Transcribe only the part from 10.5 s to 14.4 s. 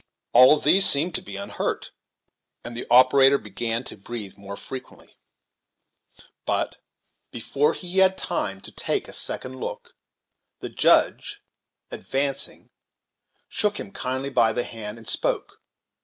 the Judge, advancing, shook him kindly